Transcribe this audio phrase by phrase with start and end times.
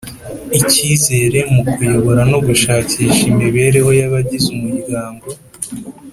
[0.59, 5.27] ikizere mu kuyobora no gushakisha imibereho y’abagize umuryango.